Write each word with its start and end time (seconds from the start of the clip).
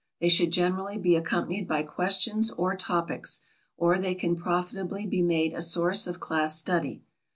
They 0.19 0.29
should 0.29 0.49
generally 0.51 0.97
be 0.97 1.15
accompanied 1.15 1.67
by 1.67 1.83
questions 1.83 2.49
or 2.57 2.75
topics; 2.75 3.41
or 3.77 3.99
they 3.99 4.15
can 4.15 4.35
profitably 4.35 5.05
be 5.05 5.21
made 5.21 5.53
a 5.53 5.61
source 5.61 6.07
of 6.07 6.19
class 6.19 6.57
study. 6.57 7.03